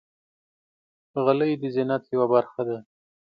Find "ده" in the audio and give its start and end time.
2.67-2.77